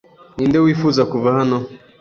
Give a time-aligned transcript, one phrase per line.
[0.35, 1.57] Ninde wifuza kuva hano?